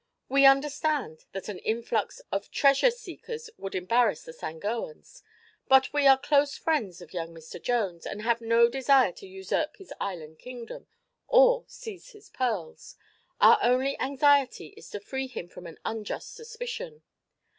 We 0.27 0.47
understand 0.47 1.25
that 1.31 1.47
an 1.47 1.59
influx 1.59 2.21
of 2.31 2.49
treasure 2.49 2.89
seekers 2.89 3.51
would 3.55 3.75
embarrass 3.75 4.23
the 4.23 4.33
Sangoans. 4.33 5.21
But 5.67 5.93
we 5.93 6.07
are 6.07 6.17
close 6.17 6.57
friends 6.57 7.03
of 7.03 7.13
young 7.13 7.35
Mr. 7.35 7.61
Jones 7.61 8.07
and 8.07 8.23
have 8.23 8.41
no 8.41 8.67
desire 8.67 9.11
to 9.11 9.27
usurp 9.27 9.77
his 9.77 9.93
island 10.01 10.39
kingdom 10.39 10.87
or 11.27 11.65
seize 11.67 12.13
his 12.13 12.29
pearls. 12.29 12.95
Our 13.39 13.59
only 13.61 13.95
anxiety 13.99 14.69
is 14.75 14.89
to 14.89 14.99
free 14.99 15.27
him 15.27 15.47
from 15.47 15.67
an 15.67 15.77
unjust 15.85 16.33
suspicion. 16.33 17.03